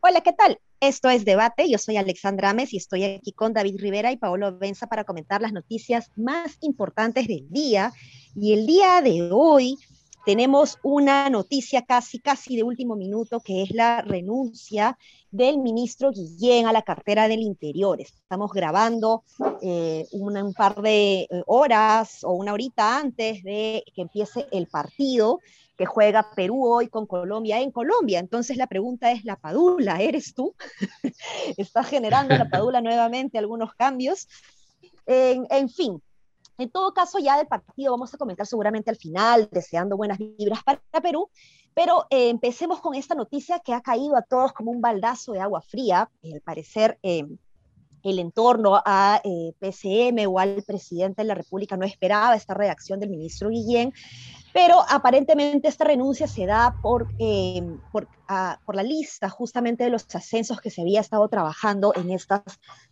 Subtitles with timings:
[0.00, 0.58] Hola, ¿qué tal?
[0.80, 4.56] Esto es Debate, yo soy Alexandra Ames y estoy aquí con David Rivera y Paolo
[4.56, 7.92] Benza para comentar las noticias más importantes del día.
[8.34, 9.76] Y el día de hoy
[10.24, 14.98] tenemos una noticia casi, casi de último minuto, que es la renuncia
[15.30, 18.00] del ministro Guillén a la cartera del Interior.
[18.00, 19.24] Estamos grabando
[19.60, 25.40] eh, un par de eh, horas o una horita antes de que empiece el partido
[25.76, 28.20] que juega Perú hoy con Colombia en Colombia.
[28.20, 30.54] Entonces la pregunta es, ¿la Padula eres tú?
[31.56, 34.28] ¿Estás generando la Padula nuevamente algunos cambios?
[35.06, 36.00] En, fin,
[36.58, 40.62] en todo caso, ya del partido vamos a comentar seguramente al final, deseando buenas vibras
[40.64, 41.28] para Perú,
[41.74, 45.40] pero eh, empecemos con esta noticia que ha caído a todos como un baldazo de
[45.40, 46.10] agua fría.
[46.22, 47.24] Al parecer, eh,
[48.04, 53.00] el entorno a eh, PCM o al presidente de la República no esperaba esta reacción
[53.00, 53.92] del ministro Guillén,
[54.52, 58.06] pero aparentemente esta renuncia se da por, eh, por,
[58.74, 62.42] la lista justamente de los ascensos que se había estado trabajando en estas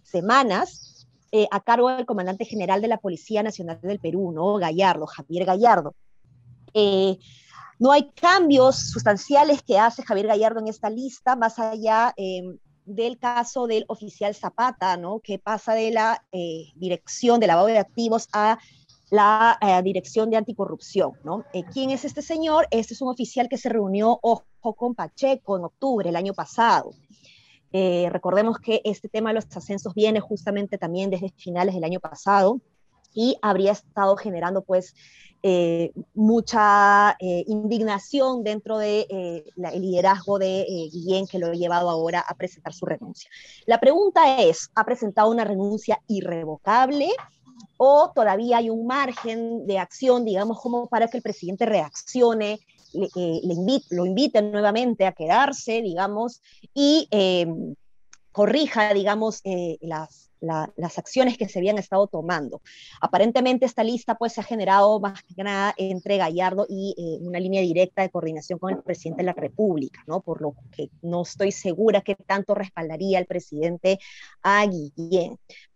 [0.02, 0.91] semanas
[1.32, 4.54] eh, a cargo del comandante general de la Policía Nacional del Perú, ¿no?
[4.56, 5.94] Gallardo, Javier Gallardo.
[6.74, 7.18] Eh,
[7.78, 12.14] no hay cambios sustanciales que hace Javier Gallardo en esta lista, más allá
[12.84, 15.18] del caso del oficial Zapata, ¿no?
[15.18, 16.24] que pasa de la
[16.76, 18.58] dirección de lavado de activos a
[19.12, 21.12] la eh, Dirección de Anticorrupción.
[21.22, 21.44] ¿no?
[21.52, 22.66] Eh, ¿Quién es este señor?
[22.70, 26.92] Este es un oficial que se reunió, ojo, con Pacheco en octubre del año pasado.
[27.72, 32.00] Eh, recordemos que este tema de los ascensos viene justamente también desde finales del año
[32.00, 32.60] pasado
[33.14, 34.94] y habría estado generando pues
[36.14, 42.34] mucha indignación dentro del de, el liderazgo de Guillén que lo ha llevado ahora a
[42.36, 43.28] presentar su renuncia.
[43.66, 47.10] La pregunta es, ¿ha presentado una renuncia irrevocable?
[47.84, 52.60] o todavía hay un margen de acción, digamos, como para que el presidente reaccione,
[52.92, 56.42] le, eh, lo invite nuevamente a quedarse, digamos,
[56.74, 57.46] y eh,
[58.32, 60.30] corrija, digamos, eh, las,
[60.98, 62.62] acciones que se habían estado tomando.
[63.00, 67.62] Aparentemente esta lista pues se ha generado más que nada entre Gallardo y una línea
[67.62, 70.20] directa de coordinación con el presidente de la República, ¿no?
[70.20, 74.00] Por lo que no estoy segura que tanto respaldaría el presidente
[74.42, 74.66] a.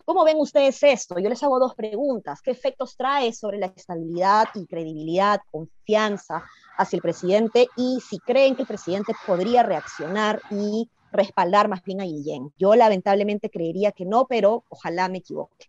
[0.06, 1.18] ¿Cómo ven ustedes esto?
[1.18, 2.40] Yo les hago dos preguntas.
[2.40, 6.44] ¿Qué efectos trae sobre la estabilidad y credibilidad, confianza
[6.76, 7.68] hacia el presidente?
[7.76, 12.52] Y si creen que el presidente podría reaccionar y respaldar más bien a Guillén.
[12.58, 15.66] Yo lamentablemente creería que no, pero ojalá me equivoque.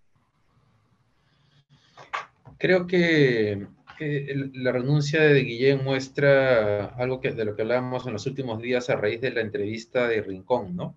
[2.57, 3.67] Creo que
[3.99, 8.89] la renuncia de Guillén muestra algo que, de lo que hablábamos en los últimos días
[8.89, 10.95] a raíz de la entrevista de Rincón, ¿no?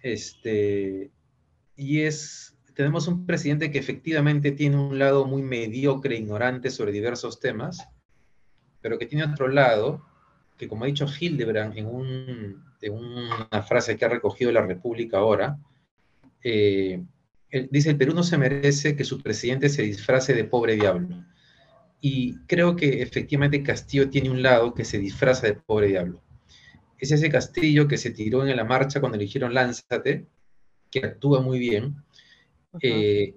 [0.00, 1.10] Este,
[1.76, 7.40] y es, tenemos un presidente que efectivamente tiene un lado muy mediocre, ignorante sobre diversos
[7.40, 7.88] temas,
[8.84, 10.04] pero que tiene otro lado,
[10.58, 15.16] que como ha dicho Hildebrand en, un, en una frase que ha recogido la República
[15.16, 15.58] ahora,
[16.42, 17.02] eh,
[17.70, 21.24] dice, el Perú no se merece que su presidente se disfrace de pobre diablo.
[22.02, 26.20] Y creo que efectivamente Castillo tiene un lado que se disfraza de pobre diablo.
[26.98, 30.26] Es ese Castillo que se tiró en la marcha cuando le dijeron lánzate,
[30.90, 31.96] que actúa muy bien,
[32.82, 33.34] eh,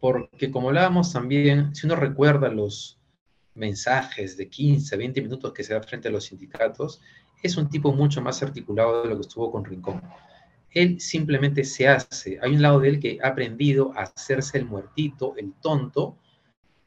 [0.00, 2.97] porque como hablábamos también, si uno recuerda los
[3.58, 7.00] mensajes de 15, 20 minutos que se da frente a los sindicatos,
[7.42, 10.02] es un tipo mucho más articulado de lo que estuvo con Rincón.
[10.70, 14.66] Él simplemente se hace, hay un lado de él que ha aprendido a hacerse el
[14.66, 16.18] muertito, el tonto,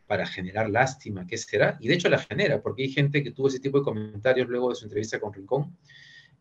[0.07, 1.77] para generar lástima, ¿qué será?
[1.79, 4.69] Y de hecho la genera, porque hay gente que tuvo ese tipo de comentarios luego
[4.69, 5.77] de su entrevista con Rincón,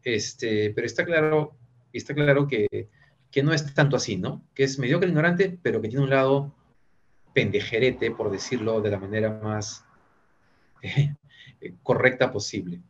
[0.03, 1.57] este, pero está claro,
[1.93, 2.89] está claro que
[3.31, 4.45] que no es tanto así, ¿no?
[4.55, 6.55] Que es mediocre ignorante, pero que tiene un lado
[7.33, 9.85] pendejerete, por decirlo de la manera más
[10.83, 11.15] eh,
[11.83, 12.83] correcta posible.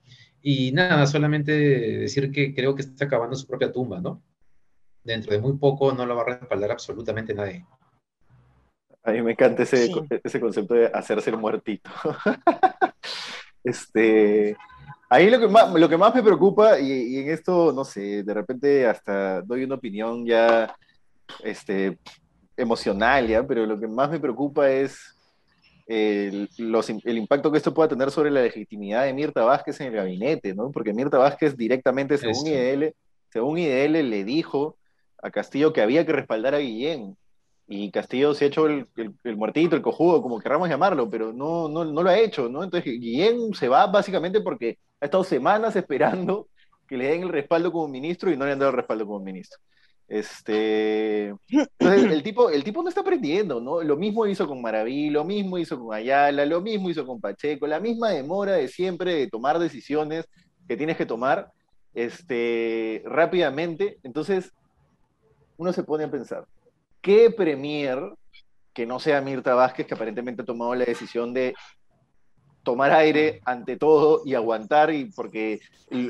[0.43, 4.23] Y nada, solamente decir que creo que está acabando su propia tumba, ¿no?
[5.05, 7.67] Dentro de muy poco no lo va a respaldar absolutamente nadie.
[9.03, 9.91] A mí me encanta ese,
[10.23, 11.91] ese concepto de hacerse el muertito.
[13.65, 14.57] este,
[15.13, 18.33] Ahí lo que más, lo que más me preocupa, y, en esto, no sé, de
[18.33, 20.73] repente hasta doy una opinión ya
[21.43, 21.99] este,
[22.57, 23.45] emocional, ¿ya?
[23.45, 25.19] pero lo que más me preocupa es
[25.91, 26.49] el,
[27.05, 30.55] el, impacto que esto pueda tener sobre la legitimidad de Mirta Vázquez en el gabinete,
[30.55, 30.71] ¿no?
[30.71, 32.95] Porque Mirta Vázquez directamente, según IDL,
[33.29, 34.77] según IDL, le dijo
[35.21, 37.17] a Castillo que había que respaldar a Guillén
[37.67, 38.87] y Castillo se ha hecho el,
[39.25, 42.63] el, muertito, el cojudo, como queramos llamarlo, pero no, no, no, lo ha hecho, ¿no?
[42.63, 46.47] Entonces Guillén se va básicamente porque ha estado semanas esperando
[46.87, 49.19] que le den el respaldo como ministro y no le han dado el respaldo como
[49.19, 49.59] ministro.
[50.11, 53.81] Este, entonces, el tipo, el tipo no está aprendiendo, ¿no?
[53.81, 57.69] Lo mismo hizo con Maraví, lo mismo hizo con Ayala, lo mismo hizo con Pacheco,
[57.69, 60.29] la misma demora de siempre de tomar decisiones
[60.67, 61.53] que tienes que tomar
[61.95, 64.01] este, rápidamente.
[64.03, 64.53] Entonces,
[65.57, 66.45] uno se pone a pensar,
[67.01, 68.01] ¿qué premier
[68.75, 71.55] que no sea Mirta Vázquez, que aparentemente ha tomado la decisión de
[72.71, 75.59] tomar aire ante todo y aguantar, y porque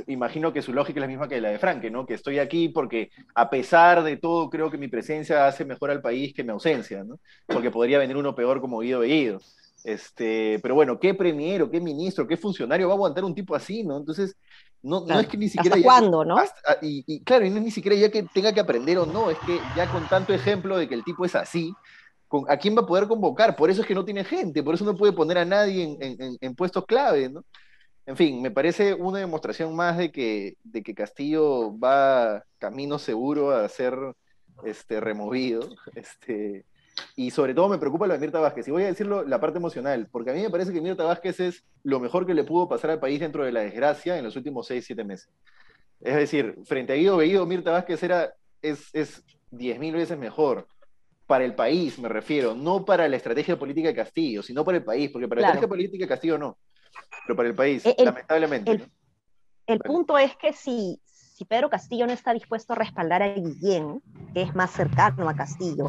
[0.09, 2.05] imagino que su lógica es la misma que la de Franke, ¿no?
[2.05, 6.03] Que estoy aquí porque a pesar de todo creo que mi presencia hace mejor al
[6.03, 7.19] país que mi ausencia, ¿no?
[7.47, 9.41] Porque podría venir uno peor como Guido Bellido.
[9.83, 13.83] Este, pero bueno, ¿qué premier qué ministro, qué funcionario va a aguantar un tipo así,
[13.83, 13.97] ¿no?
[13.97, 14.37] Entonces,
[14.83, 15.77] no, no es que ni siquiera...
[15.77, 16.37] ¿Hasta cuándo, no?
[16.83, 19.31] y, y, claro, y no es ni siquiera ya que tenga que aprender o no,
[19.31, 21.73] es que ya con tanto ejemplo de que el tipo es así,
[22.49, 23.57] ¿a quién va a poder convocar?
[23.57, 25.97] Por eso es que no tiene gente, por eso no puede poner a nadie
[26.41, 27.45] en, puestos clave, ¿no?
[28.07, 33.51] En fin, me parece una demostración más de que, de que Castillo va camino seguro
[33.51, 33.95] a ser
[34.65, 35.69] este, removido.
[35.95, 36.65] Este,
[37.15, 38.67] y sobre todo me preocupa lo de Mirta Vázquez.
[38.67, 41.39] Y voy a decirlo la parte emocional, porque a mí me parece que Mirta Vázquez
[41.41, 44.35] es lo mejor que le pudo pasar al país dentro de la desgracia en los
[44.37, 45.29] últimos seis, siete meses.
[46.01, 48.33] Es decir, frente a Guido Bellido, Mirta Vázquez era,
[48.63, 49.23] es, es
[49.53, 50.67] 10.000 veces mejor
[51.31, 54.85] para el país, me refiero, no para la estrategia política de Castillo, sino para el
[54.85, 56.59] país, porque para la estrategia política de Castillo no,
[57.25, 58.91] pero para el país, lamentablemente.
[59.65, 64.03] El, punto es que si, si Pedro Castillo no está dispuesto a respaldar a Guillén,
[64.35, 65.89] que es más cercano a Castillo,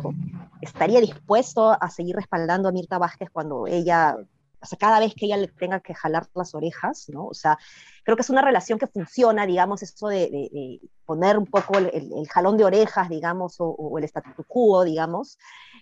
[0.61, 4.15] estaría dispuesto a seguir respaldando a Mirta Vázquez cuando ella
[4.61, 7.25] o cada vez que ella le tenga que jalar las orejas, ¿no?
[7.25, 7.57] O sea,
[8.03, 12.57] creo que es una relación que funciona, digamos, eso de, poner un poco el, jalón
[12.57, 15.37] de orejas, digamos, o, el statu quo, digamos,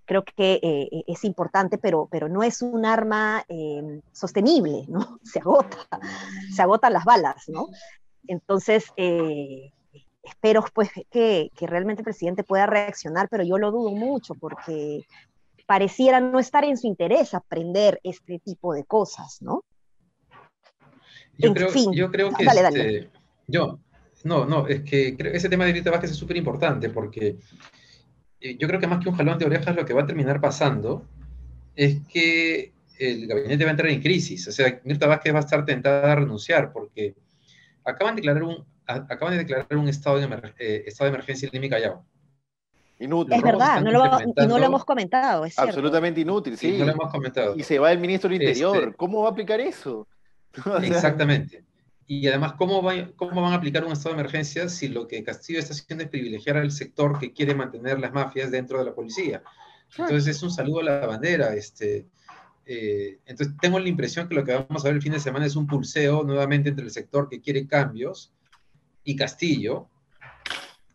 [0.05, 5.19] creo que eh, eh, es importante, pero, pero no es un arma eh, sostenible, ¿no?
[5.23, 5.77] Se agota,
[6.55, 7.67] se agotan las balas, ¿no?
[8.27, 8.85] Entonces,
[10.23, 15.05] espero pues que, que realmente el presidente pueda reaccionar, pero yo lo dudo mucho porque
[15.69, 19.63] pareciera no estar en su interés aprender este tipo de cosas, ¿no?
[21.37, 23.09] Yo, creo, yo creo que este,
[23.45, 23.79] yo,
[24.23, 27.37] no, no, es que ese tema de Rita Vázquez es súper importante porque
[28.41, 30.41] eh, yo creo que más que un jalón de orejas lo que va a terminar
[30.41, 31.05] pasando
[31.75, 34.47] es que el gabinete va a entrar en crisis.
[34.47, 37.13] O sea, Mirta Vázquez va a estar tentada a renunciar porque
[37.83, 40.25] acaban de declarar un, acaban de declarar un estado de,
[40.57, 42.07] eh, estado de emergencia en Lima Callao.
[42.99, 43.33] Inútil.
[43.33, 44.03] Es verdad, no lo,
[44.45, 46.77] no lo hemos comentado, es Absolutamente inútil, sí.
[46.77, 47.55] No lo hemos comentado.
[47.55, 48.75] Y se va el ministro del Interior.
[48.77, 50.05] Este ¿Cómo va a aplicar eso?
[50.83, 51.63] Exactamente.
[52.07, 52.81] Y además, ¿cómo,
[53.15, 56.09] ¿cómo van a aplicar un estado de emergencia si lo que Castillo está haciendo es
[56.09, 59.43] privilegiar al sector que quiere mantener las mafias dentro de la policía?
[59.97, 61.53] Entonces es un saludo a la bandera.
[61.53, 62.07] Este,
[62.65, 65.45] eh, entonces tengo la impresión que lo que vamos a ver el fin de semana
[65.45, 68.33] es un pulseo nuevamente entre el sector que quiere cambios
[69.03, 69.87] y Castillo,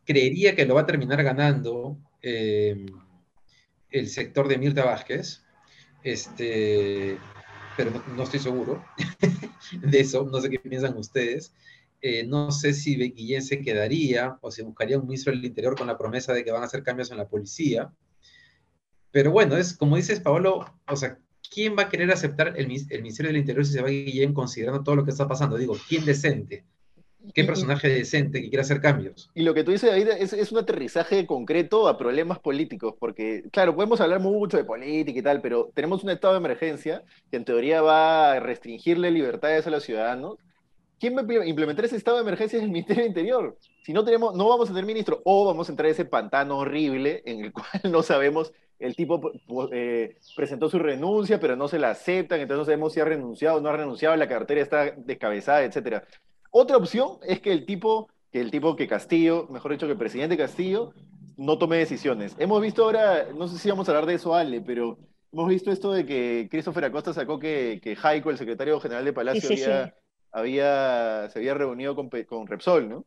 [0.04, 2.86] creería que lo va a terminar ganando eh,
[3.90, 5.42] el sector de Mirta Vázquez,
[6.02, 7.18] este,
[7.76, 8.84] pero no, estoy seguro
[9.82, 11.54] de eso, no sé qué piensan ustedes.
[12.00, 15.86] Eh, no sé si Guillén se quedaría o si buscaría un ministro del Interior con
[15.86, 17.92] la promesa de que van a hacer cambios en la policía.
[19.10, 21.18] Pero bueno, es como dices, Pablo, o sea,
[21.50, 24.82] ¿quién va a querer aceptar el, el Ministerio del Interior si se va Guillén considerando
[24.82, 25.56] todo lo que está pasando?
[25.56, 26.64] Digo, ¿quién decente?
[27.32, 29.30] Qué personaje decente que quiera hacer cambios.
[29.34, 33.44] Y lo que tú dices, David, es, es, un aterrizaje concreto a problemas políticos, porque,
[33.50, 37.36] claro, podemos hablar mucho de política y tal, pero tenemos un estado de emergencia que
[37.36, 40.38] en teoría va a restringirle libertades a los ciudadanos.
[40.98, 43.58] ¿Quién va a implementar ese estado de emergencia es el Ministerio del Interior?
[43.82, 46.58] Si no tenemos, no vamos a tener ministro, o vamos a entrar a ese pantano
[46.58, 49.32] horrible en el cual no sabemos, el tipo
[49.72, 53.58] eh, presentó su renuncia, pero no se la aceptan, entonces no sabemos si ha renunciado
[53.58, 56.04] o no ha renunciado, la cartera está descabezada, etcétera.
[56.56, 59.98] Otra opción es que el tipo, que el tipo que Castillo, mejor dicho, que el
[59.98, 60.94] presidente Castillo,
[61.36, 62.36] no tome decisiones.
[62.38, 64.96] Hemos visto ahora, no sé si vamos a hablar de eso, Ale, pero
[65.32, 69.12] hemos visto esto de que Christopher Acosta sacó que, que Jaico, el secretario general de
[69.12, 69.50] Palacio,
[70.30, 73.04] había, se había reunido con, con Repsol, ¿no?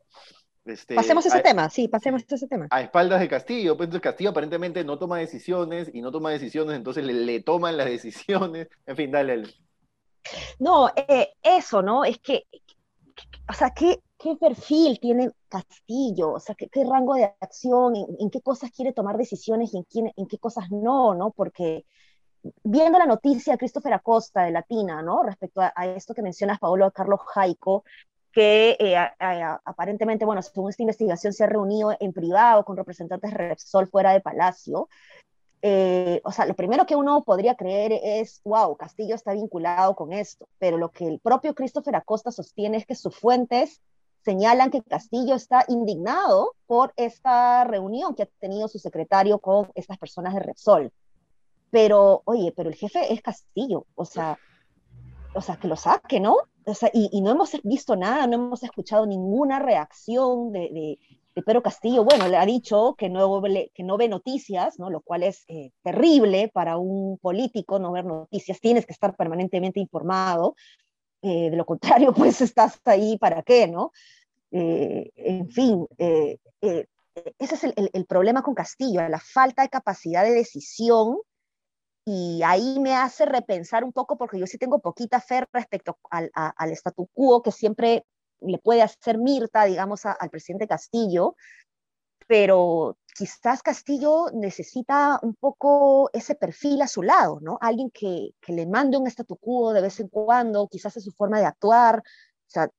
[0.66, 2.66] Este, pasemos ese tema, sí, pasemos ese tema.
[2.68, 6.76] A espaldas de Castillo, pues entonces Castillo aparentemente no toma decisiones y no toma decisiones,
[6.76, 8.68] entonces le, toman las decisiones.
[8.84, 9.44] En fin, dale.
[10.58, 12.04] No, eh, eso, ¿no?
[12.04, 12.44] Es que
[13.48, 16.32] o sea, ¿qué, qué perfil tiene Castillo?
[16.32, 17.94] O sea, ¿qué, qué rango de acción?
[17.96, 21.30] En, qué cosas quiere tomar decisiones y en, quién, en qué cosas no, ¿no?
[21.30, 21.84] Porque
[22.62, 25.22] viendo la noticia de Christopher Acosta de Latina, ¿no?
[25.22, 27.84] Respecto a, esto que mencionas, Paolo Carlos Jaico,
[28.32, 28.96] que eh,
[29.64, 34.12] aparentemente, bueno, según esta investigación se ha reunido en privado con representantes de Repsol fuera
[34.12, 34.88] de Palacio,
[35.60, 40.12] eh, o sea, lo primero que uno podría creer es, wow, Castillo está vinculado con
[40.12, 43.82] esto, pero lo que el propio Christopher Acosta sostiene es que sus fuentes
[44.24, 49.98] señalan que Castillo está indignado por esta reunión que ha tenido su secretario con estas
[49.98, 50.92] personas de Repsol.
[51.70, 54.38] Pero, oye, pero el jefe es Castillo, o sea,
[55.34, 56.36] o sea, que lo saque, ¿no?
[56.64, 60.98] O sea, y, no hemos visto nada, no hemos escuchado ninguna reacción de, de,
[61.44, 62.04] Pedro Castillo.
[62.04, 63.42] Bueno, le ha dicho que no,
[63.74, 64.90] que no ve noticias, ¿no?
[64.90, 68.60] Lo cual es eh, terrible para un político no ver noticias.
[68.60, 70.54] Tienes que estar permanentemente informado.
[71.22, 73.92] Eh, de lo contrario, pues estás ahí para qué, ¿no?
[74.50, 76.86] Eh, en fin, ese
[77.38, 81.18] es el, el, problema con Castillo, la falta de capacidad de decisión
[82.10, 86.30] y ahí me hace repensar un poco, porque yo sí tengo poquita fe respecto al,
[86.32, 88.06] al statu quo que siempre
[88.40, 91.36] le puede hacer Mirta, digamos, al presidente Castillo,
[92.26, 97.58] pero quizás Castillo necesita un poco ese perfil a su lado, ¿no?
[97.60, 101.12] Alguien que, que le mande un statu quo de vez en cuando, quizás es su
[101.12, 102.70] forma de actuar, o sea,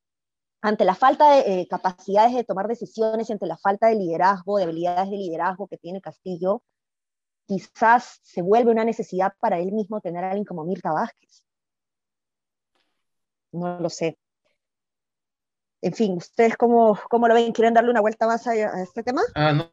[0.61, 4.57] ante la falta de eh, capacidades de tomar decisiones y ante la falta de liderazgo,
[4.57, 6.63] de habilidades de liderazgo que tiene Castillo,
[7.47, 11.43] quizás se vuelve una necesidad para él mismo tener a alguien como Mirta Vázquez.
[13.51, 14.17] No lo sé.
[15.81, 17.51] En fin, ¿ustedes cómo, cómo lo ven?
[17.51, 19.21] ¿Quieren darle una vuelta más a, este tema?
[19.35, 19.71] Ah, no.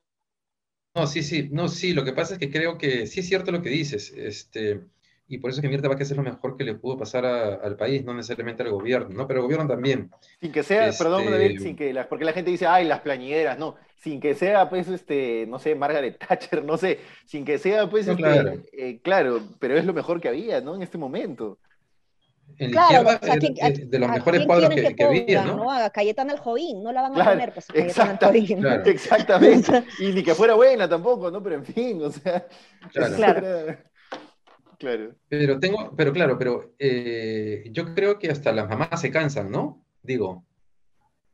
[0.94, 3.52] No, sí, sí, no, sí, lo que pasa es que creo que sí es cierto
[3.52, 4.80] lo que dices, este,
[5.28, 7.76] y por eso es que Mirta Vázquez es lo mejor que le pudo pasar al
[7.76, 9.26] país, no necesariamente al gobierno, ¿no?
[9.26, 10.10] Pero el gobierno también.
[10.40, 13.58] Sin que sea, perdón, este, David, sin que porque la gente dice, ay, las plañideras,
[13.58, 17.90] no, sin que sea, pues, este, no sé, Margaret Thatcher, no sé, sin que sea,
[17.90, 18.62] pues, este, claro.
[18.72, 19.42] Eh, claro.
[19.58, 20.76] pero es lo mejor que había, ¿no?
[20.76, 21.58] En este momento.
[22.58, 25.56] En claro, izquierda, de, los mejores cuadros que, que, había, ¿no?
[25.56, 25.70] ¿no?
[25.70, 28.82] A Cayetana Aljovín, no la van a poner, pues, exacta, claro.
[28.86, 31.42] Exactamente, y ni que fuera buena tampoco, ¿no?
[31.42, 32.46] Pero en fin, o sea...
[32.92, 33.16] Claro.
[33.16, 33.78] claro.
[34.78, 35.14] claro.
[35.28, 39.84] Pero tengo, pero claro, pero eh, yo creo que hasta las mamás se cansan, ¿no?
[40.02, 40.46] Digo,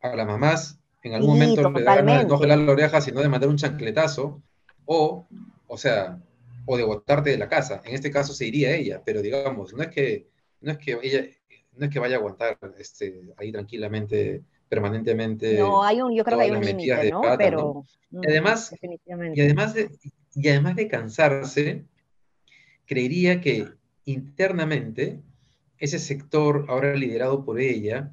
[0.00, 3.49] a las mamás en algún momento le da no jalar la oreja, sino de mandar
[3.49, 4.42] un chancletazo,
[4.85, 5.26] o,
[5.66, 6.21] o sea,
[6.66, 7.81] o de botarte de la casa.
[7.85, 10.28] En este caso se iría ella, pero digamos, no es que,
[10.62, 11.26] no es que ella,
[11.76, 15.59] no es que vaya a aguantar este, ahí tranquilamente, permanentemente.
[15.59, 17.23] No, hay un, yo creo que hay un límite, ¿no?
[17.37, 18.75] pero, y además,
[19.35, 19.90] y además de,
[20.35, 21.85] y además de cansarse,
[22.87, 23.69] creería que
[24.04, 25.21] internamente
[25.78, 28.12] ese sector, ahora liderado por ella,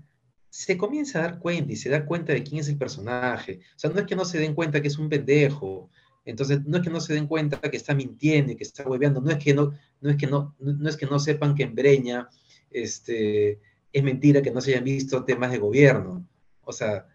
[0.49, 3.59] se comienza a dar cuenta y se da cuenta de quién es el personaje.
[3.75, 5.89] O sea, no es que no se den cuenta que es un pendejo,
[6.25, 9.21] entonces no es que no se den cuenta que está mintiendo y que está hueveando,
[9.21, 11.75] no es que no, no es que no, no es que no sepan que en
[11.75, 12.29] Breña
[12.69, 13.59] este,
[13.91, 16.25] es mentira que no se hayan visto temas de gobierno.
[16.63, 17.07] O sea,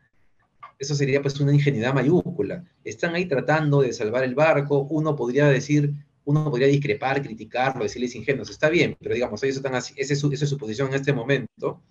[0.79, 2.65] eso sería pues una ingenuidad mayúscula.
[2.83, 5.95] Están ahí tratando de salvar el barco, uno podría decir,
[6.25, 10.21] uno podría discrepar, criticarlo, decirles ingenuos, está bien, pero digamos, ellos están así, esa es
[10.21, 11.83] su, esa es su posición en este momento,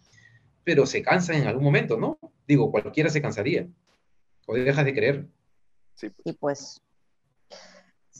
[0.63, 2.17] pero se cansan en algún momento, ¿no?
[2.47, 3.67] Digo, cualquiera se cansaría.
[4.45, 5.27] O dejas de creer.
[5.95, 6.81] Sí, pues.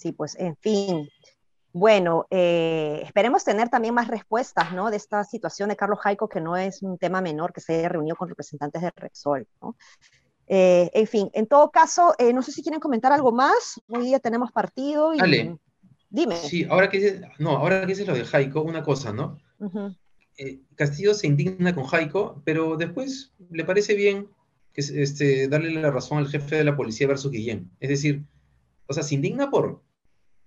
[0.04, 1.10] Sí, pues, en fin.
[1.72, 4.92] Bueno, eh, esperemos tener también más respuestas, ¿no?
[4.92, 7.88] De esta situación de Carlos Jaico, que no es un tema menor que se haya
[7.88, 9.78] reunido con representantes de Repsol, ¿no?
[10.48, 13.82] Eh, en fin, en todo caso, eh, no sé si quieren comentar algo más.
[13.88, 15.20] Hoy día tenemos partido y...
[15.20, 15.58] Dale.
[16.10, 16.36] Dime.
[16.36, 19.38] Sí, ahora que dices, no, ahora que lo de Jaico, una cosa, ¿no?
[20.38, 24.28] Eh, Castillo se indigna con Jaico, pero después le parece bien
[24.74, 27.72] que, este, darle la razón al jefe de la policía versus Guillén.
[27.80, 28.26] Es decir,
[28.88, 29.82] o sea, se indigna por...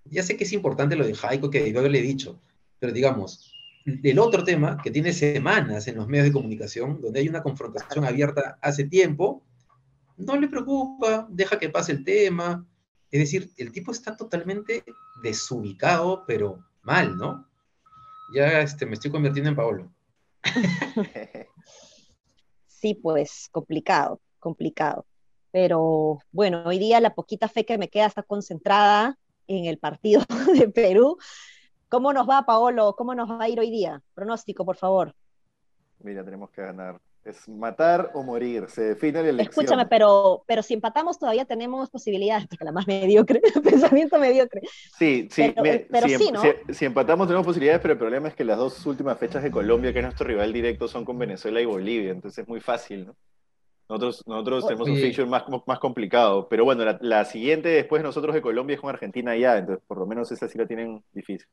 [0.09, 2.39] Ya sé que es importante lo de Jaico, que yo le he dicho,
[2.79, 3.53] pero digamos,
[3.85, 8.05] el otro tema que tiene semanas en los medios de comunicación, donde hay una confrontación
[8.05, 9.43] abierta hace tiempo,
[10.17, 12.65] no le preocupa, deja que pase el tema.
[13.11, 14.83] Es decir, el tipo está totalmente
[15.23, 17.47] desubicado, pero mal, ¿no?
[18.29, 19.91] ya este, me estoy convirtiendo en Paolo.
[22.67, 25.05] sí, pues complicado, complicado.
[25.51, 29.17] Pero bueno, hoy día la poquita fe que me queda está concentrada
[29.47, 30.21] en el partido
[30.53, 31.17] de Perú.
[31.89, 32.95] ¿Cómo nos va, Paolo?
[32.97, 34.01] ¿Cómo nos va a ir hoy día?
[34.13, 35.13] Pronóstico, por favor.
[35.99, 39.65] Mira, tenemos que ganar es matar o morir, se define la elección.
[39.65, 44.61] Escúchame, pero, pero si empatamos todavía tenemos posibilidades, porque la más mediocre, pensamiento mediocre.
[44.97, 45.53] Sí, sí,
[45.91, 46.41] pero, si, sí, ¿no?
[46.69, 49.91] si, empatamos tenemos posibilidades, pero el problema es que las dos últimas fechas de Colombia,
[49.91, 53.15] que es nuestro rival directo, son con Venezuela y Bolivia, entonces es muy fácil, ¿no?
[53.89, 58.35] Nosotros, nosotros tenemos un fixture más, más complicado, pero bueno, la, siguiente después de nosotros
[58.35, 61.47] de Colombia es con Argentina ya, entonces por lo menos esa sí la tienen difícil.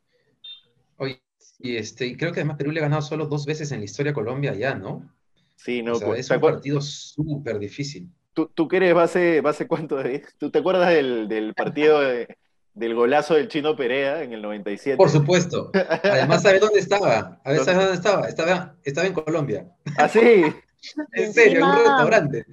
[0.96, 1.22] Oye,
[1.60, 4.10] y este, creo que además Perú le ha ganado solo dos veces en la historia
[4.10, 5.08] a Colombia ya, ¿no?
[5.54, 8.08] Sí, no, pues, es un partido súper difícil.
[8.32, 12.94] ¿Tú, ¿Tú qué eres base, base cuánto de ¿Tú te acuerdas del, del partido del
[12.96, 14.96] golazo del Chino Perea en el 97?
[14.96, 15.70] Por supuesto.
[16.02, 17.40] Además, ¿sabes dónde estaba?
[17.44, 18.28] A ver, ¿sabes dónde estaba?
[18.28, 19.68] Estaba, estaba en Colombia.
[19.96, 20.20] ¿Ah, sí?
[21.12, 22.46] En serio, en un restaurante.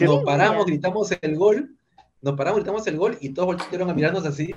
[0.00, 1.76] Nos paramos, gritamos el gol,
[2.22, 4.52] nos paramos, gritamos el gol y todos voltearon a mirarnos así,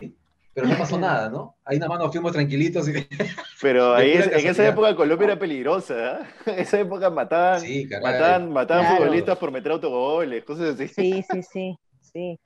[0.54, 1.56] pero no pasó nada, ¿no?
[1.66, 2.94] Ahí nada más nos fuimos tranquilitos y...
[3.62, 6.28] Pero ahí, es- en esa época Colombia era peligrosa, ¿ah?
[6.48, 9.04] En esa época mataban, Sí, mataban, mataban Claro.
[9.04, 10.88] futbolistas por meter autogoles, cosas así.
[10.88, 12.40] Sí, sí, sí, sí.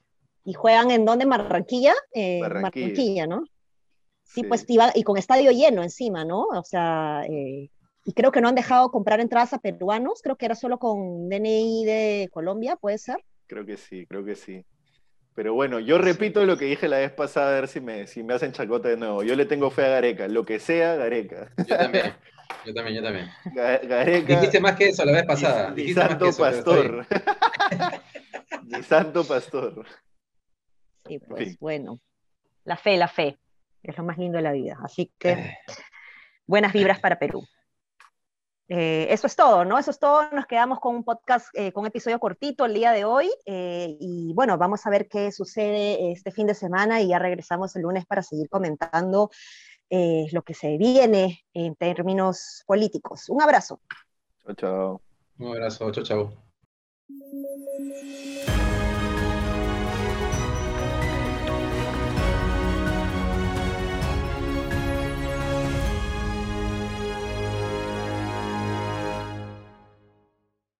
[0.43, 1.25] ¿Y juegan en dónde?
[1.25, 1.93] ¿Marranquilla?
[2.13, 2.85] Eh, Barranquilla.
[2.87, 3.43] Barranquilla, ¿no?
[4.25, 4.43] Sí, Sí.
[4.47, 6.41] pues iba- y con estadio lleno encima, ¿no?
[6.43, 7.69] O sea, eh,
[8.05, 11.27] y creo que no han dejado comprar entradas a peruanos, creo que era solo con
[11.27, 13.17] DNI de Colombia, ¿puede ser?
[13.47, 14.63] Creo que sí, creo que sí.
[15.33, 18.23] Pero bueno, yo repito lo que dije la vez pasada, a ver si me, si
[18.23, 19.21] me hacen chacota de nuevo.
[19.23, 21.51] Yo le tengo fe a Gareca, lo que sea, Gareca.
[21.67, 22.13] Yo también,
[22.65, 23.27] yo también, yo también.
[23.53, 24.35] Ga- Gareca.
[24.39, 25.73] Dijiste más que eso la vez pasada.
[25.75, 27.07] Más santo que eso, pastor.
[28.63, 29.85] mi santo pastor.
[31.07, 31.57] Sí, pues Sí.
[31.59, 31.99] bueno.
[32.63, 33.37] La fe, la fe,
[33.83, 34.77] es lo más lindo de la vida.
[34.83, 35.57] Así que Eh,
[36.47, 37.43] buenas vibras para Perú.
[38.67, 39.77] Eh, eso es todo, ¿no?
[39.77, 40.29] Eso es todo.
[40.31, 43.31] Nos quedamos con un podcast, eh, con un episodio cortito el día de hoy.
[43.45, 47.75] eh, y bueno, vamos a ver qué sucede este fin de semana y ya regresamos
[47.75, 49.29] el lunes para seguir comentando
[49.89, 53.29] eh, lo que se viene en términos políticos.
[53.29, 53.79] Un abrazo.
[54.43, 55.01] Chao, chao.
[55.37, 56.33] Un abrazo, chao, chao.